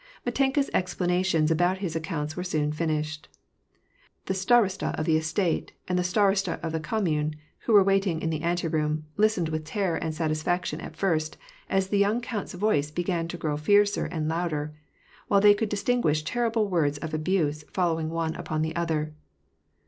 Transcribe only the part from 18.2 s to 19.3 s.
upon another.